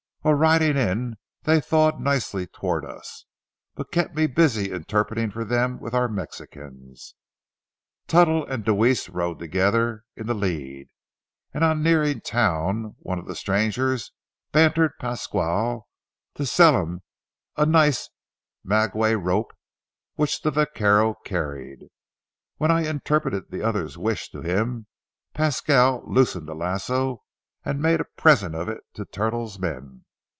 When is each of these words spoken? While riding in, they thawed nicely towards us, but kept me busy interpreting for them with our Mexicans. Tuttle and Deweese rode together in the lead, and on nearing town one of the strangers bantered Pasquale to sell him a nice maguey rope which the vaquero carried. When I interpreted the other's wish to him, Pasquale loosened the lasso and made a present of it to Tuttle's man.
While 0.23 0.35
riding 0.35 0.77
in, 0.77 1.15
they 1.45 1.59
thawed 1.59 1.99
nicely 1.99 2.45
towards 2.45 2.85
us, 2.85 3.25
but 3.73 3.91
kept 3.91 4.13
me 4.15 4.27
busy 4.27 4.69
interpreting 4.71 5.31
for 5.31 5.43
them 5.43 5.79
with 5.79 5.95
our 5.95 6.07
Mexicans. 6.07 7.15
Tuttle 8.05 8.45
and 8.45 8.63
Deweese 8.63 9.09
rode 9.09 9.39
together 9.39 10.03
in 10.15 10.27
the 10.27 10.35
lead, 10.35 10.89
and 11.55 11.63
on 11.63 11.81
nearing 11.81 12.21
town 12.21 12.97
one 12.99 13.17
of 13.17 13.25
the 13.25 13.33
strangers 13.33 14.11
bantered 14.51 14.91
Pasquale 14.99 15.81
to 16.35 16.45
sell 16.45 16.79
him 16.79 17.01
a 17.57 17.65
nice 17.65 18.07
maguey 18.63 19.15
rope 19.15 19.53
which 20.17 20.41
the 20.43 20.51
vaquero 20.51 21.15
carried. 21.25 21.87
When 22.57 22.69
I 22.69 22.85
interpreted 22.85 23.49
the 23.49 23.63
other's 23.63 23.97
wish 23.97 24.29
to 24.29 24.41
him, 24.41 24.85
Pasquale 25.33 26.03
loosened 26.05 26.47
the 26.47 26.53
lasso 26.53 27.23
and 27.65 27.81
made 27.81 27.99
a 28.01 28.05
present 28.17 28.53
of 28.53 28.69
it 28.69 28.81
to 28.93 29.03
Tuttle's 29.05 29.57
man. 29.57 30.05